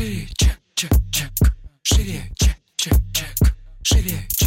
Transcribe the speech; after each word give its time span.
Шире, 0.00 0.26
чек, 0.34 0.58
чек, 0.74 0.92
чек. 1.12 1.30
Шире, 1.82 2.22
чек, 2.34 2.56
чек, 2.78 4.39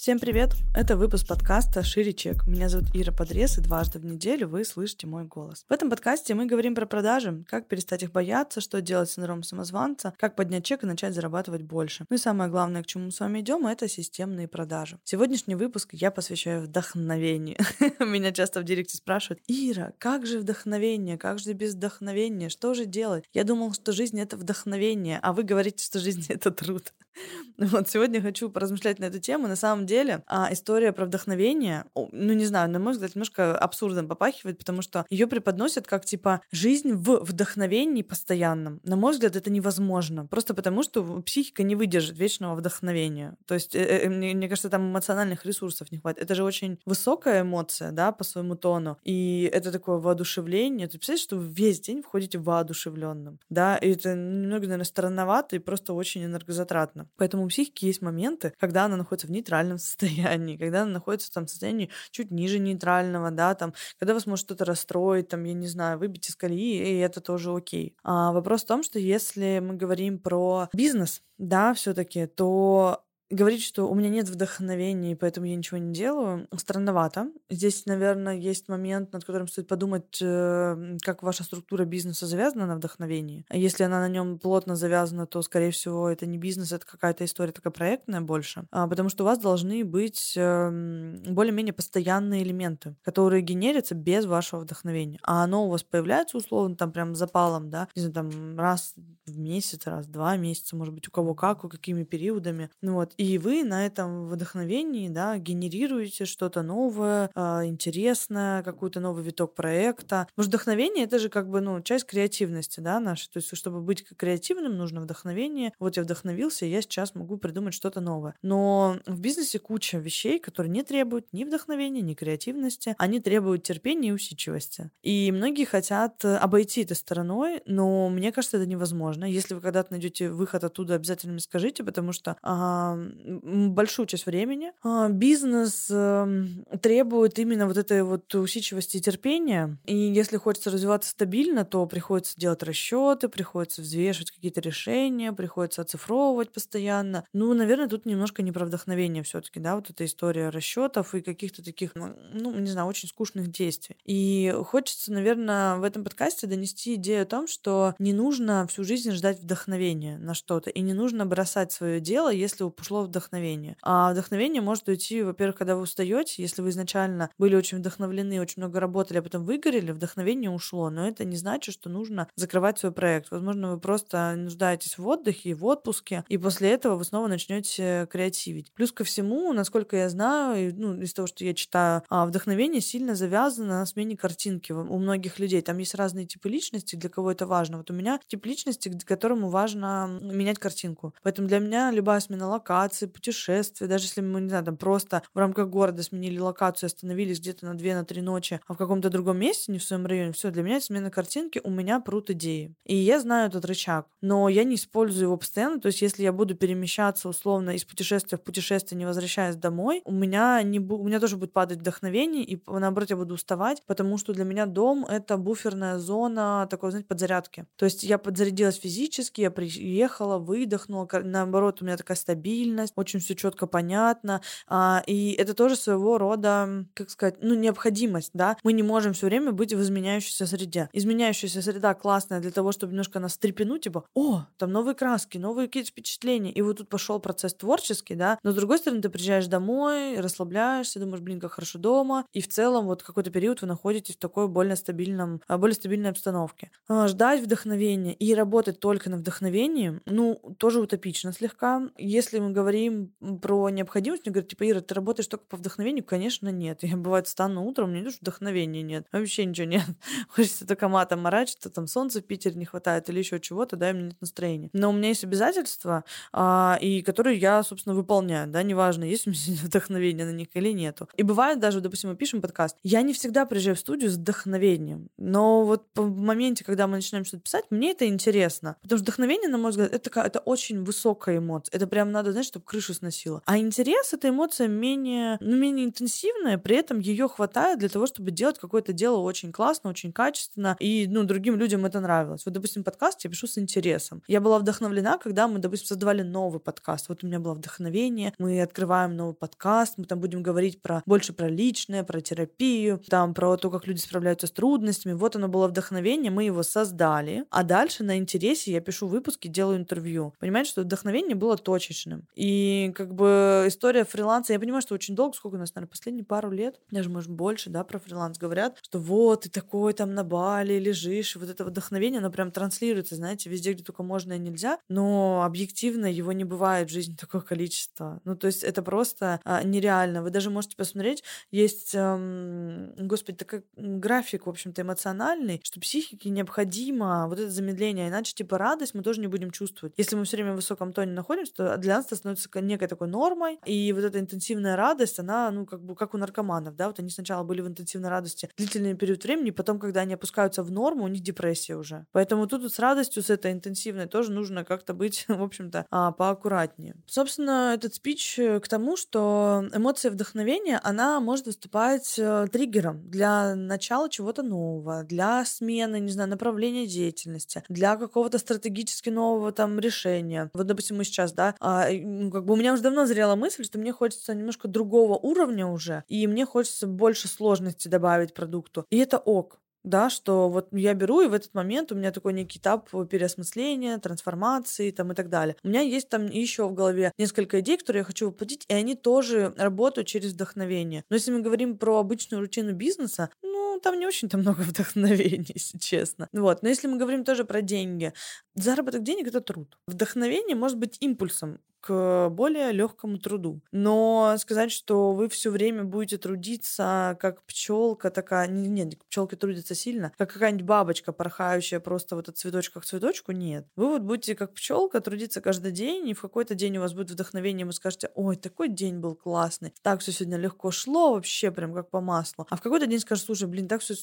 Всем 0.00 0.18
привет! 0.18 0.52
Это 0.74 0.96
выпуск 0.96 1.26
подкаста 1.26 1.82
«Шире 1.82 2.14
чек». 2.14 2.46
Меня 2.46 2.70
зовут 2.70 2.88
Ира 2.94 3.12
Подрез, 3.12 3.58
и 3.58 3.60
дважды 3.60 3.98
в 3.98 4.04
неделю 4.06 4.48
вы 4.48 4.64
слышите 4.64 5.06
мой 5.06 5.24
голос. 5.24 5.66
В 5.68 5.72
этом 5.74 5.90
подкасте 5.90 6.32
мы 6.32 6.46
говорим 6.46 6.74
про 6.74 6.86
продажи, 6.86 7.44
как 7.46 7.68
перестать 7.68 8.02
их 8.02 8.10
бояться, 8.10 8.62
что 8.62 8.80
делать 8.80 9.10
с 9.10 9.16
синдромом 9.16 9.42
самозванца, 9.42 10.14
как 10.16 10.36
поднять 10.36 10.64
чек 10.64 10.84
и 10.84 10.86
начать 10.86 11.12
зарабатывать 11.12 11.60
больше. 11.60 12.06
Ну 12.08 12.16
и 12.16 12.18
самое 12.18 12.50
главное, 12.50 12.82
к 12.82 12.86
чему 12.86 13.04
мы 13.04 13.10
с 13.10 13.20
вами 13.20 13.40
идем, 13.40 13.66
это 13.66 13.88
системные 13.88 14.48
продажи. 14.48 14.98
Сегодняшний 15.04 15.54
выпуск 15.54 15.90
я 15.92 16.10
посвящаю 16.10 16.62
вдохновению. 16.62 17.58
Меня 18.00 18.32
часто 18.32 18.60
в 18.60 18.64
директе 18.64 18.96
спрашивают, 18.96 19.42
Ира, 19.48 19.92
как 19.98 20.24
же 20.24 20.38
вдохновение, 20.38 21.18
как 21.18 21.38
же 21.40 21.52
без 21.52 21.74
вдохновения, 21.74 22.48
что 22.48 22.72
же 22.72 22.86
делать? 22.86 23.26
Я 23.34 23.44
думал, 23.44 23.74
что 23.74 23.92
жизнь— 23.92 24.18
это 24.22 24.38
вдохновение, 24.38 25.18
а 25.22 25.34
вы 25.34 25.42
говорите, 25.42 25.84
что 25.84 25.98
жизнь— 25.98 26.24
это 26.30 26.50
труд. 26.50 26.94
Вот 27.58 27.88
сегодня 27.88 28.20
хочу 28.20 28.50
поразмышлять 28.50 28.98
на 28.98 29.04
эту 29.04 29.18
тему. 29.18 29.48
На 29.48 29.56
самом 29.56 29.86
деле, 29.86 29.99
а, 30.26 30.52
история 30.52 30.92
про 30.92 31.06
вдохновение, 31.06 31.84
ну 31.94 32.32
не 32.32 32.44
знаю, 32.44 32.70
на 32.70 32.78
мой 32.78 32.92
взгляд, 32.92 33.14
немножко 33.14 33.56
абсурдом 33.56 34.08
попахивает, 34.08 34.58
потому 34.58 34.82
что 34.82 35.06
ее 35.10 35.26
преподносят 35.26 35.86
как 35.86 36.04
типа 36.04 36.40
жизнь 36.52 36.92
в 36.92 37.20
вдохновении 37.24 38.02
постоянном. 38.02 38.80
На 38.84 38.96
мой 38.96 39.12
взгляд, 39.12 39.36
это 39.36 39.50
невозможно. 39.50 40.26
Просто 40.26 40.54
потому, 40.54 40.82
что 40.82 41.22
психика 41.22 41.62
не 41.62 41.74
выдержит 41.74 42.18
вечного 42.18 42.54
вдохновения. 42.54 43.36
То 43.46 43.54
есть, 43.54 43.74
э, 43.74 43.80
э, 44.04 44.08
мне, 44.08 44.34
мне 44.34 44.48
кажется, 44.48 44.70
там 44.70 44.90
эмоциональных 44.90 45.44
ресурсов 45.44 45.90
не 45.92 45.98
хватит. 45.98 46.22
Это 46.22 46.34
же 46.34 46.44
очень 46.44 46.78
высокая 46.86 47.42
эмоция, 47.42 47.92
да, 47.92 48.12
по 48.12 48.24
своему 48.24 48.54
тону. 48.54 48.98
И 49.04 49.50
это 49.52 49.72
такое 49.72 49.98
воодушевление. 49.98 50.86
Ты 50.86 50.98
представляешь, 50.98 51.22
что 51.22 51.36
вы 51.36 51.48
весь 51.48 51.80
день 51.80 52.02
входите 52.02 52.38
воодушевленным, 52.38 53.38
да, 53.48 53.76
и 53.76 53.92
это 53.92 54.14
немного, 54.14 54.62
наверное, 54.62 54.84
странновато 54.84 55.56
и 55.56 55.58
просто 55.58 55.92
очень 55.92 56.24
энергозатратно. 56.24 57.08
Поэтому 57.16 57.44
у 57.44 57.48
психики 57.48 57.86
есть 57.86 58.02
моменты, 58.02 58.52
когда 58.58 58.84
она 58.84 58.96
находится 58.96 59.26
в 59.26 59.30
нейтральном 59.30 59.78
состоянии, 59.80 60.56
когда 60.56 60.82
она 60.82 60.92
находится 60.92 61.32
там 61.32 61.46
состоянии 61.48 61.90
чуть 62.10 62.30
ниже 62.30 62.58
нейтрального, 62.58 63.30
да, 63.30 63.54
там, 63.54 63.74
когда 63.98 64.14
вас 64.14 64.26
может 64.26 64.46
что-то 64.46 64.64
расстроить, 64.64 65.28
там, 65.28 65.44
я 65.44 65.54
не 65.54 65.66
знаю, 65.68 65.98
выбить 65.98 66.28
из 66.28 66.36
колеи, 66.36 66.76
и 66.78 66.98
это 66.98 67.20
тоже 67.20 67.52
окей. 67.54 67.96
А 68.04 68.32
вопрос 68.32 68.62
в 68.64 68.66
том, 68.66 68.82
что 68.82 68.98
если 68.98 69.60
мы 69.60 69.74
говорим 69.74 70.18
про 70.18 70.68
бизнес, 70.72 71.22
да, 71.38 71.74
все-таки, 71.74 72.26
то 72.26 73.04
Говорить, 73.30 73.62
что 73.62 73.88
у 73.88 73.94
меня 73.94 74.08
нет 74.08 74.28
вдохновения, 74.28 75.12
и 75.12 75.14
поэтому 75.14 75.46
я 75.46 75.54
ничего 75.54 75.78
не 75.78 75.92
делаю, 75.94 76.48
странновато. 76.56 77.30
Здесь, 77.48 77.86
наверное, 77.86 78.36
есть 78.36 78.68
момент, 78.68 79.12
над 79.12 79.24
которым 79.24 79.46
стоит 79.46 79.68
подумать, 79.68 80.18
э, 80.20 80.96
как 81.02 81.22
ваша 81.22 81.44
структура 81.44 81.84
бизнеса 81.84 82.26
завязана 82.26 82.66
на 82.66 82.74
вдохновении. 82.74 83.46
Если 83.52 83.84
она 83.84 84.00
на 84.00 84.08
нем 84.08 84.40
плотно 84.40 84.74
завязана, 84.74 85.28
то, 85.28 85.42
скорее 85.42 85.70
всего, 85.70 86.08
это 86.08 86.26
не 86.26 86.38
бизнес, 86.38 86.72
это 86.72 86.84
какая-то 86.84 87.24
история 87.24 87.52
такая 87.52 87.72
проектная 87.72 88.20
больше. 88.20 88.64
А, 88.72 88.88
потому 88.88 89.08
что 89.08 89.22
у 89.22 89.26
вас 89.28 89.38
должны 89.38 89.84
быть 89.84 90.34
эм, 90.36 91.22
более-менее 91.22 91.72
постоянные 91.72 92.42
элементы, 92.42 92.96
которые 93.02 93.42
генерятся 93.42 93.94
без 93.94 94.24
вашего 94.24 94.62
вдохновения. 94.62 95.20
А 95.22 95.44
оно 95.44 95.66
у 95.66 95.70
вас 95.70 95.84
появляется, 95.84 96.36
условно, 96.36 96.74
там 96.74 96.90
прям 96.90 97.14
запалом, 97.14 97.70
да, 97.70 97.86
не 97.94 98.02
знаю, 98.02 98.14
там 98.14 98.58
раз 98.58 98.94
в 99.24 99.38
месяц, 99.38 99.86
раз 99.86 100.06
в 100.06 100.10
два 100.10 100.36
месяца, 100.36 100.74
может 100.74 100.92
быть, 100.92 101.06
у 101.06 101.12
кого 101.12 101.34
как, 101.34 101.64
у 101.64 101.68
какими 101.68 102.02
периодами. 102.02 102.70
Ну 102.82 102.94
вот. 102.94 103.12
И 103.20 103.36
вы 103.36 103.64
на 103.64 103.84
этом 103.84 104.28
вдохновении, 104.30 105.10
да, 105.10 105.36
генерируете 105.36 106.24
что-то 106.24 106.62
новое, 106.62 107.30
э, 107.34 107.66
интересное, 107.66 108.62
какой-то 108.62 109.00
новый 109.00 109.22
виток 109.22 109.54
проекта. 109.54 110.26
Потому 110.30 110.44
что 110.44 110.48
вдохновение— 110.48 111.04
это 111.04 111.18
же 111.18 111.28
как 111.28 111.50
бы, 111.50 111.60
ну, 111.60 111.82
часть 111.82 112.06
креативности, 112.06 112.80
да, 112.80 112.98
нашей. 112.98 113.28
То 113.30 113.36
есть, 113.36 113.54
чтобы 113.54 113.82
быть 113.82 114.06
креативным, 114.16 114.74
нужно 114.74 115.02
вдохновение. 115.02 115.74
Вот 115.78 115.98
я 115.98 116.02
вдохновился, 116.02 116.64
я 116.64 116.80
сейчас 116.80 117.14
могу 117.14 117.36
придумать 117.36 117.74
что-то 117.74 118.00
новое. 118.00 118.36
Но 118.40 118.96
в 119.04 119.20
бизнесе 119.20 119.58
куча 119.58 119.98
вещей, 119.98 120.38
которые 120.38 120.72
не 120.72 120.82
требуют 120.82 121.26
ни 121.34 121.44
вдохновения, 121.44 122.00
ни 122.00 122.14
креативности. 122.14 122.94
Они 122.96 123.20
требуют 123.20 123.64
терпения 123.64 124.08
и 124.08 124.12
усидчивости. 124.12 124.90
И 125.02 125.30
многие 125.30 125.66
хотят 125.66 126.24
обойти 126.24 126.84
это 126.84 126.94
стороной, 126.94 127.60
но 127.66 128.08
мне 128.08 128.32
кажется, 128.32 128.56
это 128.56 128.64
невозможно. 128.64 129.26
Если 129.26 129.52
вы 129.52 129.60
когда-то 129.60 129.92
найдете 129.92 130.30
выход 130.30 130.64
оттуда, 130.64 130.94
обязательно 130.94 131.34
мне 131.34 131.42
скажите, 131.42 131.84
потому 131.84 132.12
что 132.12 132.38
а, 132.40 133.09
большую 133.14 134.06
часть 134.06 134.26
времени. 134.26 134.72
А, 134.82 135.08
бизнес 135.08 135.88
эм, 135.90 136.64
требует 136.82 137.38
именно 137.38 137.66
вот 137.66 137.76
этой 137.76 138.02
вот 138.02 138.34
усидчивости 138.34 138.96
и 138.98 139.00
терпения. 139.00 139.78
И 139.86 139.96
если 139.96 140.36
хочется 140.36 140.70
развиваться 140.70 141.10
стабильно, 141.10 141.64
то 141.64 141.86
приходится 141.86 142.38
делать 142.38 142.62
расчеты, 142.62 143.28
приходится 143.28 143.82
взвешивать 143.82 144.30
какие-то 144.30 144.60
решения, 144.60 145.32
приходится 145.32 145.82
оцифровывать 145.82 146.52
постоянно. 146.52 147.24
Ну, 147.32 147.52
наверное, 147.54 147.88
тут 147.88 148.06
немножко 148.06 148.42
не 148.42 148.52
про 148.52 148.64
вдохновение 148.64 149.22
все-таки, 149.22 149.60
да, 149.60 149.76
вот 149.76 149.90
эта 149.90 150.04
история 150.04 150.48
расчетов 150.50 151.14
и 151.14 151.20
каких-то 151.20 151.62
таких, 151.64 151.92
ну, 151.94 152.58
не 152.58 152.70
знаю, 152.70 152.86
очень 152.88 153.08
скучных 153.08 153.50
действий. 153.50 153.96
И 154.04 154.54
хочется, 154.66 155.12
наверное, 155.12 155.76
в 155.76 155.84
этом 155.84 156.04
подкасте 156.04 156.46
донести 156.46 156.94
идею 156.94 157.22
о 157.22 157.26
том, 157.26 157.46
что 157.46 157.94
не 157.98 158.12
нужно 158.12 158.66
всю 158.68 158.84
жизнь 158.84 159.10
ждать 159.12 159.40
вдохновения 159.40 160.18
на 160.18 160.34
что-то, 160.34 160.70
и 160.70 160.80
не 160.80 160.94
нужно 160.94 161.26
бросать 161.26 161.72
свое 161.72 162.00
дело, 162.00 162.30
если 162.32 162.64
ушло 162.64 162.99
вдохновение. 163.04 163.76
А 163.82 164.12
вдохновение 164.12 164.62
может 164.62 164.88
уйти, 164.88 165.22
во-первых, 165.22 165.56
когда 165.56 165.76
вы 165.76 165.82
устаете, 165.82 166.42
если 166.42 166.62
вы 166.62 166.70
изначально 166.70 167.30
были 167.38 167.56
очень 167.56 167.78
вдохновлены, 167.78 168.40
очень 168.40 168.62
много 168.62 168.80
работали, 168.80 169.18
а 169.18 169.22
потом 169.22 169.44
выгорели, 169.44 169.92
вдохновение 169.92 170.50
ушло. 170.50 170.90
Но 170.90 171.06
это 171.06 171.24
не 171.24 171.36
значит, 171.36 171.74
что 171.74 171.88
нужно 171.90 172.28
закрывать 172.36 172.78
свой 172.78 172.92
проект. 172.92 173.30
Возможно, 173.30 173.72
вы 173.72 173.80
просто 173.80 174.34
нуждаетесь 174.36 174.98
в 174.98 175.06
отдыхе, 175.06 175.54
в 175.54 175.64
отпуске, 175.64 176.24
и 176.28 176.38
после 176.38 176.70
этого 176.70 176.96
вы 176.96 177.04
снова 177.04 177.26
начнете 177.26 178.06
креативить. 178.10 178.72
Плюс 178.72 178.92
ко 178.92 179.04
всему, 179.04 179.52
насколько 179.52 179.96
я 179.96 180.08
знаю, 180.08 180.74
ну, 180.76 181.00
из 181.00 181.12
того, 181.12 181.26
что 181.26 181.44
я 181.44 181.54
читаю, 181.54 182.02
а, 182.08 182.26
вдохновение 182.26 182.80
сильно 182.80 183.14
завязано 183.14 183.80
на 183.80 183.86
смене 183.86 184.16
картинки 184.16 184.72
у 184.72 184.98
многих 184.98 185.38
людей. 185.38 185.60
Там 185.62 185.78
есть 185.78 185.94
разные 185.94 186.26
типы 186.26 186.48
личности, 186.48 186.96
для 186.96 187.08
кого 187.08 187.30
это 187.32 187.46
важно. 187.46 187.78
Вот 187.78 187.90
у 187.90 187.94
меня 187.94 188.20
тип 188.26 188.46
личности, 188.46 188.88
которому 189.04 189.48
важно 189.48 190.18
менять 190.20 190.58
картинку. 190.58 191.14
Поэтому 191.22 191.48
для 191.48 191.58
меня 191.58 191.90
любая 191.90 192.20
смена 192.20 192.48
локации, 192.48 192.89
локации, 192.90 193.06
путешествия, 193.06 193.86
даже 193.86 194.04
если 194.04 194.20
мы, 194.20 194.40
не 194.40 194.48
знаю, 194.48 194.64
там 194.64 194.76
просто 194.76 195.22
в 195.34 195.38
рамках 195.38 195.68
города 195.68 196.02
сменили 196.02 196.38
локацию, 196.38 196.88
остановились 196.88 197.40
где-то 197.40 197.66
на 197.66 197.76
2-3 197.76 198.22
на 198.22 198.22
ночи, 198.22 198.60
а 198.66 198.74
в 198.74 198.76
каком-то 198.76 199.10
другом 199.10 199.38
месте, 199.38 199.72
не 199.72 199.78
в 199.78 199.82
своем 199.82 200.06
районе, 200.06 200.32
все, 200.32 200.50
для 200.50 200.62
меня 200.62 200.80
смена 200.80 201.10
картинки, 201.10 201.60
у 201.62 201.70
меня 201.70 202.00
прут 202.00 202.30
идеи. 202.30 202.74
И 202.84 202.96
я 202.96 203.20
знаю 203.20 203.48
этот 203.48 203.64
рычаг, 203.64 204.06
но 204.20 204.48
я 204.48 204.64
не 204.64 204.74
использую 204.74 205.24
его 205.24 205.36
постоянно, 205.36 205.80
то 205.80 205.86
есть 205.86 206.02
если 206.02 206.22
я 206.22 206.32
буду 206.32 206.54
перемещаться 206.54 207.28
условно 207.28 207.70
из 207.70 207.84
путешествия 207.84 208.38
в 208.38 208.42
путешествие, 208.42 208.98
не 208.98 209.06
возвращаясь 209.06 209.56
домой, 209.56 210.02
у 210.04 210.12
меня, 210.12 210.62
не 210.62 210.78
бу- 210.78 210.98
у 210.98 211.04
меня 211.04 211.20
тоже 211.20 211.36
будет 211.36 211.52
падать 211.52 211.78
вдохновение, 211.78 212.44
и 212.44 212.60
наоборот 212.66 213.10
я 213.10 213.16
буду 213.16 213.34
уставать, 213.34 213.82
потому 213.86 214.18
что 214.18 214.32
для 214.32 214.44
меня 214.44 214.66
дом— 214.66 215.04
это 215.08 215.36
буферная 215.36 215.98
зона 215.98 216.66
такой, 216.70 216.90
знаете, 216.90 217.08
подзарядки. 217.08 217.66
То 217.76 217.84
есть 217.84 218.02
я 218.02 218.18
подзарядилась 218.18 218.76
физически, 218.76 219.42
я 219.42 219.50
приехала, 219.50 220.38
выдохнула, 220.38 221.08
наоборот, 221.24 221.82
у 221.82 221.84
меня 221.84 221.96
такая 221.96 222.16
стабильность, 222.16 222.79
ценность, 222.80 222.92
очень 222.96 223.20
все 223.20 223.34
четко 223.34 223.66
понятно. 223.66 224.40
А, 224.66 225.02
и 225.06 225.32
это 225.32 225.54
тоже 225.54 225.76
своего 225.76 226.18
рода, 226.18 226.86
как 226.94 227.10
сказать, 227.10 227.36
ну, 227.40 227.54
необходимость, 227.54 228.30
да. 228.34 228.56
Мы 228.62 228.72
не 228.72 228.82
можем 228.82 229.12
все 229.12 229.26
время 229.26 229.52
быть 229.52 229.72
в 229.72 229.80
изменяющейся 229.80 230.46
среде. 230.46 230.88
Изменяющаяся 230.92 231.62
среда 231.62 231.94
классная 231.94 232.40
для 232.40 232.50
того, 232.50 232.72
чтобы 232.72 232.92
немножко 232.92 233.20
нас 233.20 233.34
стрепенуть, 233.34 233.82
типа, 233.82 234.04
о, 234.14 234.44
там 234.56 234.72
новые 234.72 234.94
краски, 234.94 235.38
новые 235.38 235.66
какие-то 235.66 235.90
впечатления. 235.90 236.52
И 236.52 236.62
вот 236.62 236.78
тут 236.78 236.88
пошел 236.88 237.20
процесс 237.20 237.54
творческий, 237.54 238.14
да. 238.14 238.38
Но 238.42 238.52
с 238.52 238.54
другой 238.54 238.78
стороны, 238.78 239.02
ты 239.02 239.08
приезжаешь 239.08 239.46
домой, 239.46 240.18
расслабляешься, 240.20 241.00
думаешь, 241.00 241.20
блин, 241.20 241.40
как 241.40 241.52
хорошо 241.52 241.78
дома. 241.78 242.24
И 242.32 242.40
в 242.40 242.48
целом 242.48 242.86
вот 242.86 243.02
какой-то 243.02 243.30
период 243.30 243.60
вы 243.62 243.68
находитесь 243.68 244.16
в 244.16 244.18
такой 244.18 244.48
более 244.48 244.76
стабильном, 244.76 245.40
а, 245.48 245.58
более 245.58 245.74
стабильной 245.74 246.10
обстановке. 246.10 246.70
А, 246.88 247.08
ждать 247.08 247.42
вдохновения 247.42 248.14
и 248.14 248.34
работать 248.34 248.80
только 248.80 249.10
на 249.10 249.16
вдохновении, 249.16 250.00
ну, 250.06 250.40
тоже 250.58 250.80
утопично 250.80 251.32
слегка. 251.32 251.82
Если 251.96 252.38
мы 252.38 252.50
говорим 252.50 252.59
говорим 252.60 253.12
про 253.40 253.70
необходимость, 253.70 254.24
мне 254.24 254.32
говорят, 254.32 254.50
типа, 254.50 254.68
Ира, 254.68 254.80
ты 254.80 254.94
работаешь 254.94 255.26
только 255.26 255.44
по 255.46 255.56
вдохновению? 255.56 256.04
Конечно, 256.04 256.50
нет. 256.50 256.82
Я, 256.82 256.96
бывает, 256.96 257.26
встану 257.26 257.64
утром, 257.64 257.92
меня 257.92 258.04
даже 258.04 258.18
вдохновения 258.20 258.82
нет. 258.82 259.06
Вообще 259.12 259.44
ничего 259.44 259.66
нет. 259.66 259.84
Хочется 260.28 260.66
только 260.66 260.88
матом 260.88 261.26
орать, 261.26 261.48
что 261.48 261.70
там 261.70 261.86
солнца 261.86 262.20
в 262.20 262.24
Питере 262.24 262.56
не 262.56 262.66
хватает 262.66 263.08
или 263.08 263.18
еще 263.18 263.40
чего-то, 263.40 263.76
да, 263.76 263.90
и 263.90 263.92
мне 263.92 264.04
нет 264.04 264.20
настроения. 264.20 264.70
Но 264.72 264.90
у 264.90 264.92
меня 264.92 265.08
есть 265.08 265.24
обязательства, 265.24 266.04
а, 266.32 266.78
и 266.80 267.02
которые 267.02 267.38
я, 267.38 267.62
собственно, 267.62 267.94
выполняю, 267.94 268.48
да, 268.48 268.62
неважно, 268.62 269.04
есть 269.04 269.26
у 269.26 269.30
меня 269.30 269.40
вдохновение 269.62 270.26
на 270.26 270.32
них 270.32 270.48
или 270.54 270.72
нету. 270.72 271.08
И 271.16 271.22
бывает 271.22 271.60
даже, 271.60 271.80
допустим, 271.80 272.10
мы 272.10 272.16
пишем 272.16 272.42
подкаст, 272.42 272.76
я 272.82 273.02
не 273.02 273.12
всегда 273.14 273.46
приезжаю 273.46 273.76
в 273.76 273.80
студию 273.80 274.10
с 274.10 274.14
вдохновением, 274.14 275.08
но 275.16 275.64
вот 275.64 275.86
в 275.94 276.10
моменте, 276.10 276.64
когда 276.64 276.86
мы 276.86 276.96
начинаем 276.96 277.24
что-то 277.24 277.42
писать, 277.42 277.64
мне 277.70 277.92
это 277.92 278.06
интересно, 278.06 278.76
потому 278.82 278.98
что 278.98 279.04
вдохновение, 279.04 279.48
на 279.48 279.58
мой 279.58 279.70
взгляд, 279.70 279.92
это, 279.92 280.20
это 280.20 280.40
очень 280.40 280.84
высокая 280.84 281.38
эмоция. 281.38 281.76
Это 281.76 281.86
прям 281.86 282.12
надо, 282.12 282.32
знаешь, 282.32 282.49
чтобы 282.50 282.64
крышу 282.64 282.94
сносило. 282.94 283.42
А 283.46 283.58
интерес— 283.58 284.12
это 284.12 284.28
эмоция 284.28 284.68
менее, 284.68 285.38
ну, 285.40 285.56
менее 285.56 285.86
интенсивная, 285.86 286.58
при 286.58 286.76
этом 286.76 286.98
ее 286.98 287.28
хватает 287.28 287.78
для 287.78 287.88
того, 287.88 288.06
чтобы 288.06 288.30
делать 288.30 288.58
какое-то 288.58 288.92
дело 288.92 289.18
очень 289.18 289.52
классно, 289.52 289.90
очень 289.90 290.12
качественно, 290.12 290.76
и, 290.80 291.06
ну, 291.08 291.24
другим 291.24 291.56
людям 291.56 291.86
это 291.86 292.00
нравилось. 292.00 292.44
Вот, 292.44 292.52
допустим, 292.52 292.84
подкаст 292.84 293.24
я 293.24 293.30
пишу 293.30 293.46
с 293.46 293.56
интересом. 293.58 294.22
Я 294.26 294.40
была 294.40 294.58
вдохновлена, 294.58 295.18
когда 295.18 295.46
мы, 295.48 295.58
допустим, 295.58 295.86
создавали 295.86 296.22
новый 296.22 296.60
подкаст. 296.60 297.08
Вот 297.08 297.22
у 297.22 297.26
меня 297.26 297.38
было 297.38 297.54
вдохновение, 297.54 298.34
мы 298.38 298.60
открываем 298.60 299.16
новый 299.16 299.34
подкаст, 299.34 299.94
мы 299.96 300.04
там 300.04 300.20
будем 300.20 300.42
говорить 300.42 300.82
про 300.82 301.02
больше 301.06 301.32
про 301.32 301.48
личное, 301.48 302.02
про 302.02 302.20
терапию, 302.20 303.00
там 303.08 303.32
про 303.34 303.56
то, 303.56 303.70
как 303.70 303.86
люди 303.86 304.00
справляются 304.00 304.46
с 304.46 304.50
трудностями. 304.50 305.12
Вот 305.12 305.36
оно 305.36 305.48
было 305.48 305.68
вдохновение, 305.68 306.30
мы 306.30 306.44
его 306.44 306.62
создали, 306.62 307.44
а 307.50 307.62
дальше 307.62 308.02
на 308.02 308.18
интересе 308.18 308.72
я 308.72 308.80
пишу 308.80 309.06
выпуски, 309.06 309.48
делаю 309.48 309.78
интервью. 309.78 310.34
Понимаете, 310.40 310.70
что 310.70 310.82
вдохновение 310.82 311.36
было 311.36 311.56
точечным. 311.56 312.26
И 312.40 312.90
как 312.94 313.14
бы 313.14 313.64
история 313.66 314.04
фриланса, 314.04 314.54
я 314.54 314.58
понимаю, 314.58 314.80
что 314.80 314.94
очень 314.94 315.14
долго, 315.14 315.36
сколько 315.36 315.56
у 315.56 315.58
нас, 315.58 315.74
наверное, 315.74 315.90
последние 315.90 316.24
пару 316.24 316.50
лет, 316.50 316.80
даже, 316.90 317.10
может, 317.10 317.30
больше, 317.30 317.68
да, 317.68 317.84
про 317.84 317.98
фриланс 317.98 318.38
говорят, 318.38 318.78
что 318.80 318.98
вот, 318.98 319.42
ты 319.42 319.50
такой 319.50 319.92
там 319.92 320.14
на 320.14 320.24
Бали 320.24 320.78
лежишь, 320.78 321.36
вот 321.36 321.50
это 321.50 321.66
вдохновение, 321.66 322.18
оно 322.18 322.30
прям 322.30 322.50
транслируется, 322.50 323.16
знаете, 323.16 323.50
везде, 323.50 323.74
где 323.74 323.84
только 323.84 324.02
можно 324.02 324.32
и 324.32 324.38
нельзя, 324.38 324.78
но 324.88 325.42
объективно 325.44 326.06
его 326.06 326.32
не 326.32 326.44
бывает 326.44 326.88
в 326.88 326.92
жизни 326.92 327.14
такое 327.20 327.42
количество. 327.42 328.22
Ну, 328.24 328.34
то 328.34 328.46
есть 328.46 328.64
это 328.64 328.82
просто 328.82 329.40
а, 329.44 329.62
нереально. 329.62 330.22
Вы 330.22 330.30
даже 330.30 330.48
можете 330.48 330.76
посмотреть, 330.76 331.22
есть, 331.50 331.94
эм, 331.94 332.94
господи, 332.96 333.36
такой 333.36 333.64
график, 333.76 334.46
в 334.46 334.48
общем-то, 334.48 334.80
эмоциональный, 334.80 335.60
что 335.62 335.78
психике 335.78 336.30
необходимо 336.30 337.28
вот 337.28 337.38
это 337.38 337.50
замедление, 337.50 338.08
иначе, 338.08 338.32
типа, 338.32 338.56
радость 338.56 338.94
мы 338.94 339.02
тоже 339.02 339.20
не 339.20 339.26
будем 339.26 339.50
чувствовать. 339.50 339.92
Если 339.98 340.16
мы 340.16 340.24
все 340.24 340.38
время 340.38 340.54
в 340.54 340.56
высоком 340.56 340.94
тоне 340.94 341.12
находимся, 341.12 341.52
то 341.52 341.76
для 341.76 341.96
нас 341.96 342.06
это 342.06 342.29
некой 342.56 342.88
такой 342.88 343.08
нормой, 343.08 343.58
и 343.64 343.92
вот 343.92 344.04
эта 344.04 344.18
интенсивная 344.20 344.76
радость, 344.76 345.18
она, 345.18 345.50
ну, 345.50 345.66
как 345.66 345.82
бы, 345.82 345.94
как 345.94 346.14
у 346.14 346.18
наркоманов, 346.18 346.76
да, 346.76 346.88
вот 346.88 346.98
они 346.98 347.10
сначала 347.10 347.44
были 347.44 347.60
в 347.60 347.68
интенсивной 347.68 348.08
радости 348.10 348.50
длительный 348.56 348.94
период 348.94 349.22
времени, 349.24 349.50
потом, 349.50 349.78
когда 349.78 350.00
они 350.00 350.14
опускаются 350.14 350.62
в 350.62 350.70
норму, 350.70 351.04
у 351.04 351.08
них 351.08 351.22
депрессия 351.22 351.76
уже. 351.76 352.06
Поэтому 352.12 352.46
тут 352.46 352.72
с 352.72 352.78
радостью, 352.78 353.22
с 353.22 353.30
этой 353.30 353.52
интенсивной 353.52 354.06
тоже 354.06 354.32
нужно 354.32 354.64
как-то 354.64 354.94
быть, 354.94 355.24
в 355.28 355.42
общем-то, 355.42 355.86
а, 355.90 356.12
поаккуратнее. 356.12 356.94
Собственно, 357.06 357.72
этот 357.74 357.94
спич 357.94 358.36
к 358.36 358.68
тому, 358.68 358.96
что 358.96 359.64
эмоция 359.72 360.10
вдохновения, 360.10 360.80
она 360.82 361.20
может 361.20 361.46
выступать 361.46 362.18
э, 362.18 362.46
триггером 362.52 363.08
для 363.10 363.54
начала 363.54 364.08
чего-то 364.08 364.42
нового, 364.42 365.04
для 365.04 365.44
смены, 365.44 366.00
не 366.00 366.12
знаю, 366.12 366.28
направления 366.28 366.86
деятельности, 366.86 367.62
для 367.68 367.96
какого-то 367.96 368.38
стратегически 368.38 369.10
нового 369.10 369.52
там 369.52 369.78
решения. 369.78 370.50
Вот, 370.54 370.66
допустим, 370.66 370.96
мы 370.96 371.04
сейчас, 371.04 371.32
да, 371.32 371.54
а, 371.60 371.88
ну, 372.20 372.30
как 372.30 372.44
бы 372.44 372.52
у 372.52 372.56
меня 372.56 372.74
уже 372.74 372.82
давно 372.82 373.06
зрела 373.06 373.34
мысль, 373.34 373.64
что 373.64 373.78
мне 373.78 373.92
хочется 373.92 374.34
немножко 374.34 374.68
другого 374.68 375.16
уровня 375.16 375.66
уже, 375.66 376.04
и 376.06 376.26
мне 376.26 376.44
хочется 376.44 376.86
больше 376.86 377.28
сложности 377.28 377.88
добавить 377.88 378.34
продукту. 378.34 378.84
И 378.90 378.98
это 378.98 379.18
ок 379.18 379.58
да, 379.82 380.10
что 380.10 380.48
вот 380.48 380.68
я 380.72 380.94
беру, 380.94 381.22
и 381.22 381.26
в 381.26 381.32
этот 381.32 381.54
момент 381.54 381.90
у 381.92 381.94
меня 381.94 382.12
такой 382.12 382.32
некий 382.32 382.58
этап 382.58 382.90
переосмысления, 382.90 383.98
трансформации 383.98 384.90
там 384.90 385.12
и 385.12 385.14
так 385.14 385.28
далее. 385.28 385.56
У 385.62 385.68
меня 385.68 385.80
есть 385.80 386.08
там 386.08 386.26
еще 386.26 386.68
в 386.68 386.74
голове 386.74 387.12
несколько 387.18 387.60
идей, 387.60 387.78
которые 387.78 388.00
я 388.00 388.04
хочу 388.04 388.26
воплотить, 388.26 388.64
и 388.68 388.74
они 388.74 388.94
тоже 388.94 389.54
работают 389.56 390.08
через 390.08 390.32
вдохновение. 390.32 391.04
Но 391.08 391.16
если 391.16 391.32
мы 391.32 391.40
говорим 391.40 391.78
про 391.78 391.98
обычную 391.98 392.40
рутину 392.40 392.72
бизнеса, 392.72 393.30
ну, 393.42 393.80
там 393.82 393.98
не 393.98 394.06
очень-то 394.06 394.36
много 394.36 394.60
вдохновения, 394.62 395.52
если 395.54 395.78
честно. 395.78 396.28
Вот. 396.32 396.62
Но 396.62 396.68
если 396.68 396.86
мы 396.86 396.98
говорим 396.98 397.24
тоже 397.24 397.44
про 397.44 397.62
деньги, 397.62 398.12
заработок 398.54 399.02
денег— 399.02 399.26
это 399.28 399.40
труд. 399.40 399.78
Вдохновение 399.86 400.56
может 400.56 400.78
быть 400.78 400.96
импульсом 401.00 401.60
к 401.80 402.28
более 402.30 402.72
легкому 402.72 403.18
труду. 403.18 403.62
Но 403.72 404.34
сказать, 404.38 404.70
что 404.70 405.12
вы 405.12 405.28
все 405.28 405.50
время 405.50 405.84
будете 405.84 406.18
трудиться 406.18 407.16
как 407.20 407.42
пчелка 407.44 408.10
такая, 408.10 408.48
нет, 408.48 408.98
пчелки 409.08 409.34
трудятся 409.34 409.74
сильно, 409.74 410.12
как 410.18 410.32
какая-нибудь 410.32 410.66
бабочка, 410.66 411.12
порхающая 411.12 411.80
просто 411.80 412.16
вот 412.16 412.28
от 412.28 412.36
цветочка 412.36 412.80
к 412.80 412.84
цветочку, 412.84 413.32
нет. 413.32 413.66
Вы 413.76 413.88
вот 413.88 414.02
будете 414.02 414.34
как 414.34 414.54
пчелка 414.54 415.00
трудиться 415.00 415.40
каждый 415.40 415.72
день, 415.72 416.08
и 416.08 416.14
в 416.14 416.20
какой-то 416.20 416.54
день 416.54 416.76
у 416.76 416.80
вас 416.80 416.92
будет 416.92 417.10
вдохновение, 417.10 417.66
вы 417.66 417.72
скажете, 417.72 418.10
ой, 418.14 418.36
такой 418.36 418.68
день 418.68 418.98
был 418.98 419.14
классный, 419.14 419.72
так 419.82 420.00
все 420.00 420.12
сегодня 420.12 420.36
легко 420.36 420.70
шло, 420.70 421.14
вообще 421.14 421.50
прям 421.50 421.72
как 421.72 421.90
по 421.90 422.00
маслу. 422.00 422.46
А 422.50 422.56
в 422.56 422.60
какой-то 422.60 422.86
день 422.86 423.00
скажешь, 423.00 423.24
слушай, 423.24 423.48
блин, 423.48 423.68
так 423.68 423.80
все 423.80 423.94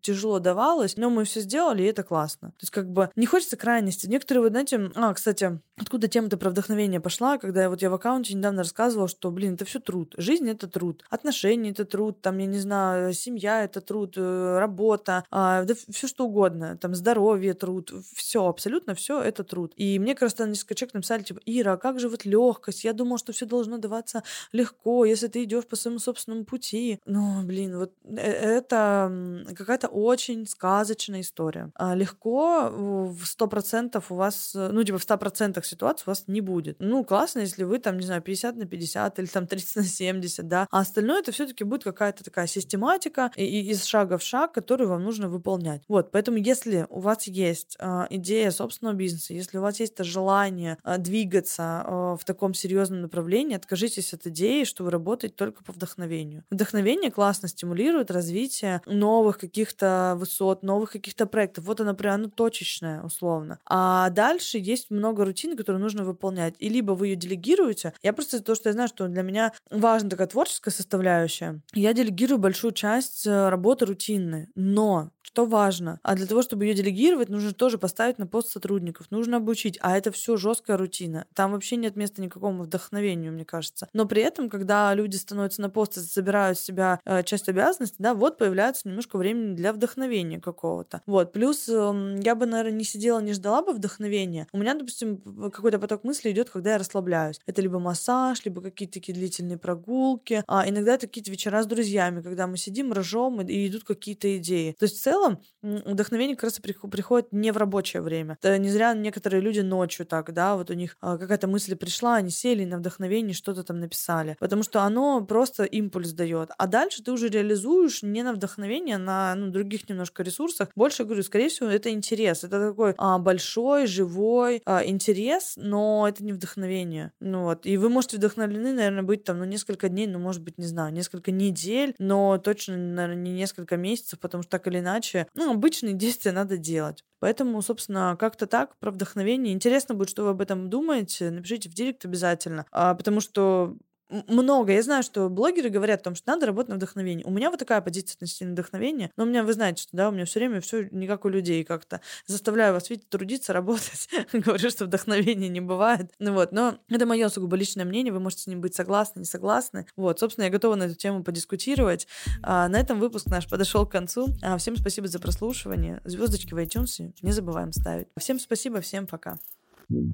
тяжело 0.00 0.38
давалось, 0.38 0.96
но 0.96 1.10
мы 1.10 1.24
все 1.24 1.40
сделали, 1.40 1.82
и 1.82 1.86
это 1.86 2.02
классно. 2.02 2.48
То 2.52 2.62
есть 2.62 2.70
как 2.70 2.90
бы 2.90 3.10
не 3.16 3.26
хочется 3.26 3.56
крайности. 3.88 4.06
Некоторые, 4.06 4.42
вы 4.42 4.48
знаете, 4.50 4.90
а, 4.94 5.14
кстати, 5.14 5.60
откуда 5.76 6.08
тема-то 6.08 6.36
про 6.36 6.50
вдохновение 6.50 7.00
пошла? 7.00 7.38
когда 7.38 7.68
вот 7.68 7.82
я 7.82 7.90
в 7.90 7.94
аккаунте 7.94 8.34
недавно 8.34 8.62
рассказывала, 8.62 9.08
что, 9.08 9.30
блин, 9.30 9.54
это 9.54 9.64
все 9.64 9.78
труд. 9.78 10.14
Жизнь— 10.18 10.48
это 10.50 10.66
труд. 10.66 11.04
Отношения— 11.10 11.70
это 11.72 11.84
труд. 11.84 12.20
Там, 12.20 12.38
я 12.38 12.46
не 12.46 12.58
знаю, 12.58 13.12
семья— 13.12 13.64
это 13.64 13.80
труд, 13.80 14.14
э, 14.16 14.58
работа, 14.58 15.24
а, 15.30 15.64
да 15.64 15.74
все 15.90 16.06
что 16.06 16.26
угодно. 16.26 16.76
Там 16.76 16.94
здоровье— 16.94 17.54
труд. 17.54 17.92
Все, 18.14 18.46
абсолютно 18.46 18.94
все 18.94 19.20
это 19.20 19.44
труд. 19.44 19.72
И 19.76 19.98
мне 19.98 20.14
как 20.14 20.22
раз 20.22 20.34
там 20.34 20.50
несколько 20.50 20.74
человек 20.74 20.94
написали, 20.94 21.22
типа, 21.22 21.40
Ира, 21.46 21.72
а 21.72 21.76
как 21.76 22.00
же 22.00 22.08
вот 22.08 22.24
легкость? 22.24 22.84
Я 22.84 22.92
думала, 22.92 23.18
что 23.18 23.32
все 23.32 23.46
должно 23.46 23.78
даваться 23.78 24.22
легко, 24.52 25.04
если 25.04 25.28
ты 25.28 25.44
идешь 25.44 25.66
по 25.66 25.76
своему 25.76 25.98
собственному 25.98 26.44
пути. 26.44 26.98
Ну, 27.06 27.42
блин, 27.42 27.78
вот 27.78 27.92
э, 28.04 28.58
это 28.58 29.46
какая-то 29.56 29.88
очень 29.88 30.46
сказочная 30.46 31.20
история. 31.20 31.70
А 31.74 31.94
легко 31.94 32.70
в 32.70 33.24
сто 33.24 33.46
процентов 33.78 34.10
у 34.10 34.14
вас, 34.16 34.52
ну, 34.54 34.82
типа 34.82 34.98
в 34.98 35.02
ста 35.02 35.16
процентах 35.16 35.64
ситуаций 35.64 36.04
у 36.06 36.10
вас 36.10 36.24
не 36.26 36.40
будет. 36.40 36.76
Ну, 36.80 37.04
классно, 37.04 37.40
если 37.40 37.64
вы 37.64 37.78
там, 37.78 37.96
не 37.96 38.06
знаю, 38.06 38.22
50 38.22 38.56
на 38.56 38.66
50 38.66 39.18
или 39.18 39.26
там 39.26 39.46
30 39.46 39.76
на 39.76 39.84
70, 39.84 40.48
да. 40.48 40.66
А 40.70 40.80
остальное 40.80 41.20
это 41.20 41.30
все-таки 41.30 41.64
будет 41.64 41.84
какая-то 41.84 42.24
такая 42.24 42.46
систематика 42.46 43.30
и, 43.36 43.44
и 43.44 43.70
из 43.70 43.84
шага 43.84 44.18
в 44.18 44.22
шаг, 44.22 44.52
которую 44.52 44.88
вам 44.88 45.04
нужно 45.04 45.28
выполнять. 45.28 45.82
Вот, 45.88 46.10
поэтому 46.10 46.38
если 46.38 46.86
у 46.90 47.00
вас 47.00 47.28
есть 47.28 47.76
э, 47.78 48.06
идея 48.10 48.50
собственного 48.50 48.96
бизнеса, 48.96 49.32
если 49.34 49.58
у 49.58 49.62
вас 49.62 49.80
есть 49.80 50.02
желание 50.04 50.78
э, 50.84 50.98
двигаться 50.98 51.84
э, 51.86 52.16
в 52.20 52.24
таком 52.24 52.54
серьезном 52.54 53.02
направлении, 53.02 53.56
откажитесь 53.56 54.12
от 54.12 54.26
идеи, 54.26 54.64
что 54.64 54.84
вы 54.84 54.90
работаете 54.90 55.34
только 55.36 55.62
по 55.62 55.72
вдохновению. 55.72 56.44
Вдохновение 56.50 57.10
классно 57.10 57.48
стимулирует 57.48 58.10
развитие 58.10 58.82
новых 58.86 59.38
каких-то 59.38 60.14
высот, 60.16 60.62
новых 60.62 60.92
каких-то 60.92 61.26
проектов. 61.26 61.64
Вот 61.64 61.80
оно 61.80 61.94
прям, 61.94 62.14
оно 62.14 62.28
точечное, 62.28 63.02
условно. 63.02 63.58
А 63.68 64.10
дальше 64.10 64.58
есть 64.58 64.90
много 64.90 65.24
рутин, 65.24 65.56
которые 65.56 65.82
нужно 65.82 66.04
выполнять. 66.04 66.54
И 66.58 66.68
либо 66.68 66.92
вы 66.92 67.08
ее 67.08 67.16
делегируете. 67.16 67.92
Я 68.02 68.12
просто 68.12 68.42
то, 68.42 68.54
что 68.54 68.70
я 68.70 68.72
знаю, 68.72 68.88
что 68.88 69.08
для 69.08 69.22
меня 69.22 69.52
важна 69.70 70.10
такая 70.10 70.26
творческая 70.26 70.70
составляющая. 70.70 71.60
Я 71.74 71.92
делегирую 71.92 72.38
большую 72.38 72.72
часть 72.72 73.26
э, 73.26 73.48
работы 73.48 73.86
рутинной. 73.86 74.48
Но 74.54 75.10
что 75.38 75.44
важно? 75.44 76.00
А 76.02 76.16
для 76.16 76.26
того, 76.26 76.42
чтобы 76.42 76.64
ее 76.64 76.74
делегировать, 76.74 77.28
нужно 77.28 77.52
тоже 77.52 77.78
поставить 77.78 78.18
на 78.18 78.26
пост 78.26 78.50
сотрудников, 78.50 79.06
нужно 79.12 79.36
обучить. 79.36 79.78
А 79.80 79.96
это 79.96 80.10
все 80.10 80.36
жесткая 80.36 80.76
рутина. 80.76 81.26
Там 81.32 81.52
вообще 81.52 81.76
нет 81.76 81.94
места 81.94 82.20
никакому 82.20 82.64
вдохновению, 82.64 83.32
мне 83.32 83.44
кажется. 83.44 83.88
Но 83.92 84.04
при 84.04 84.20
этом, 84.20 84.50
когда 84.50 84.92
люди 84.94 85.14
становятся 85.14 85.62
на 85.62 85.70
пост 85.70 85.96
и 85.96 86.00
забирают 86.00 86.58
с 86.58 86.62
себя 86.62 86.98
э, 87.04 87.22
часть 87.22 87.48
обязанностей, 87.48 87.98
да, 88.00 88.14
вот 88.14 88.36
появляется 88.36 88.88
немножко 88.88 89.16
времени 89.16 89.54
для 89.54 89.72
вдохновения 89.72 90.40
какого-то. 90.40 91.02
Вот. 91.06 91.30
Плюс 91.30 91.68
э, 91.68 92.16
я 92.20 92.34
бы, 92.34 92.46
наверное, 92.46 92.76
не 92.76 92.84
сидела, 92.84 93.20
не 93.20 93.32
ждала 93.32 93.62
бы 93.62 93.74
вдохновения. 93.74 94.48
У 94.52 94.58
меня, 94.58 94.74
допустим, 94.74 95.18
какой-то 95.52 95.78
поток 95.78 96.02
мысли 96.02 96.32
идет, 96.32 96.50
когда 96.50 96.72
я 96.72 96.78
расслабляюсь. 96.78 97.38
Это 97.46 97.62
либо 97.62 97.78
массаж, 97.78 98.44
либо 98.44 98.60
какие-то 98.60 98.94
такие 98.94 99.14
длительные 99.14 99.56
прогулки. 99.56 100.42
А 100.48 100.68
иногда 100.68 100.94
это 100.94 101.06
какие-то 101.06 101.30
вечера 101.30 101.62
с 101.62 101.66
друзьями, 101.66 102.22
когда 102.22 102.48
мы 102.48 102.56
сидим, 102.56 102.92
ржем, 102.92 103.40
и, 103.40 103.52
и 103.52 103.68
идут 103.68 103.84
какие-то 103.84 104.36
идеи. 104.38 104.74
То 104.76 104.86
есть 104.86 104.98
в 104.98 105.00
целом 105.00 105.27
вдохновение 105.62 106.36
как 106.36 106.44
раз 106.44 106.60
приходит 106.60 107.32
не 107.32 107.52
в 107.52 107.56
рабочее 107.56 108.02
время. 108.02 108.38
Это 108.40 108.58
не 108.58 108.70
зря 108.70 108.94
некоторые 108.94 109.40
люди 109.40 109.60
ночью 109.60 110.06
так, 110.06 110.32
да, 110.32 110.56
вот 110.56 110.70
у 110.70 110.74
них 110.74 110.96
а, 111.00 111.18
какая-то 111.18 111.46
мысль 111.46 111.76
пришла, 111.76 112.16
они 112.16 112.30
сели 112.30 112.64
на 112.64 112.78
вдохновение 112.78 113.34
что-то 113.34 113.62
там 113.64 113.80
написали. 113.80 114.36
Потому 114.38 114.62
что 114.62 114.82
оно 114.82 115.24
просто 115.24 115.64
импульс 115.64 116.12
дает. 116.12 116.50
А 116.58 116.66
дальше 116.66 117.02
ты 117.02 117.12
уже 117.12 117.28
реализуешь 117.28 118.02
не 118.02 118.22
на 118.22 118.32
вдохновение, 118.32 118.96
а 118.96 118.98
на 118.98 119.34
ну, 119.34 119.50
других 119.50 119.88
немножко 119.88 120.22
ресурсах. 120.22 120.68
Больше, 120.76 121.04
говорю, 121.04 121.22
скорее 121.22 121.48
всего, 121.48 121.68
это 121.68 121.90
интерес. 121.90 122.44
Это 122.44 122.70
такой 122.70 122.94
а, 122.98 123.18
большой, 123.18 123.86
живой 123.86 124.62
а, 124.64 124.84
интерес, 124.84 125.54
но 125.56 126.06
это 126.08 126.24
не 126.24 126.32
вдохновение. 126.32 127.12
Ну 127.20 127.44
вот. 127.44 127.66
И 127.66 127.76
вы 127.76 127.88
можете 127.88 128.16
вдохновлены, 128.16 128.72
наверное, 128.72 129.02
быть 129.02 129.24
там, 129.24 129.38
ну, 129.38 129.44
несколько 129.44 129.88
дней, 129.88 130.06
ну, 130.06 130.18
может 130.18 130.42
быть, 130.42 130.58
не 130.58 130.66
знаю, 130.66 130.92
несколько 130.92 131.30
недель, 131.30 131.94
но 131.98 132.38
точно, 132.38 132.76
наверное, 132.76 133.22
не 133.22 133.32
несколько 133.32 133.76
месяцев, 133.76 134.18
потому 134.20 134.42
что 134.42 134.50
так 134.50 134.66
или 134.66 134.78
иначе, 134.78 135.07
ну, 135.34 135.52
обычные 135.52 135.94
действия 135.94 136.32
надо 136.32 136.56
делать. 136.56 137.04
Поэтому, 137.20 137.60
собственно, 137.62 138.16
как-то 138.18 138.46
так 138.46 138.76
про 138.78 138.90
вдохновение. 138.90 139.52
Интересно 139.52 139.94
будет, 139.94 140.10
что 140.10 140.24
вы 140.24 140.30
об 140.30 140.40
этом 140.40 140.70
думаете. 140.70 141.30
Напишите 141.30 141.68
в 141.68 141.74
директ 141.74 142.04
обязательно. 142.04 142.66
А, 142.70 142.94
потому 142.94 143.20
что 143.20 143.76
много. 144.10 144.72
Я 144.72 144.82
знаю, 144.82 145.02
что 145.02 145.28
блогеры 145.28 145.68
говорят 145.68 146.00
о 146.00 146.04
том, 146.04 146.14
что 146.14 146.30
надо 146.30 146.46
работать 146.46 146.70
на 146.70 146.76
вдохновение. 146.76 147.26
У 147.26 147.30
меня 147.30 147.50
вот 147.50 147.58
такая 147.58 147.80
позиция 147.80 148.16
относительно 148.16 148.52
вдохновения. 148.52 149.10
Но 149.16 149.24
у 149.24 149.26
меня, 149.26 149.44
вы 149.44 149.52
знаете, 149.52 149.82
что 149.82 149.96
да, 149.96 150.08
у 150.08 150.12
меня 150.12 150.24
все 150.24 150.40
время 150.40 150.60
все 150.60 150.88
не 150.90 151.06
как 151.06 151.24
у 151.24 151.28
людей 151.28 151.64
как-то. 151.64 152.00
Заставляю 152.26 152.74
вас, 152.74 152.90
видите, 152.90 153.06
трудиться, 153.08 153.52
работать. 153.58 154.08
Говорю, 154.32 154.70
что 154.70 154.84
вдохновения 154.84 155.48
не 155.48 155.60
бывает. 155.60 156.10
Ну 156.18 156.32
вот, 156.32 156.52
но 156.52 156.78
это 156.88 157.06
мое 157.06 157.28
сугубо 157.28 157.56
личное 157.56 157.84
мнение. 157.84 158.12
Вы 158.12 158.20
можете 158.20 158.42
с 158.42 158.46
ним 158.46 158.60
быть 158.60 158.74
согласны, 158.74 159.20
не 159.20 159.26
согласны. 159.26 159.86
Вот, 159.96 160.18
собственно, 160.20 160.44
я 160.44 160.50
готова 160.50 160.74
на 160.74 160.84
эту 160.84 160.94
тему 160.94 161.22
подискутировать. 161.22 162.06
А, 162.42 162.68
на 162.68 162.78
этом 162.78 163.00
выпуск 163.00 163.26
наш 163.26 163.48
подошел 163.48 163.86
к 163.86 163.92
концу. 163.92 164.28
А, 164.42 164.56
всем 164.58 164.76
спасибо 164.76 165.08
за 165.08 165.18
прослушивание. 165.18 166.00
Звездочки 166.04 166.54
в 166.54 166.58
iTunes 166.58 167.12
не 167.22 167.32
забываем 167.32 167.72
ставить. 167.72 168.08
Всем 168.18 168.38
спасибо, 168.38 168.80
всем 168.80 169.06
пока. 169.06 169.38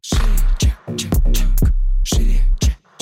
Шире, 0.02 0.22
чек, 0.58 0.76
чек, 0.96 1.10
чек. 2.04 2.63